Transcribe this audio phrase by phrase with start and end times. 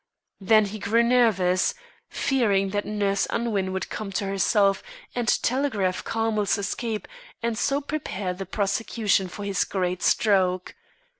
[0.39, 1.75] Then he grew nervous,
[2.09, 4.81] fearing that Nurse Unwin would come to herself
[5.13, 7.07] and telegraph Carmel's escape,
[7.43, 10.73] and so prepare the prosecution for his great stroke.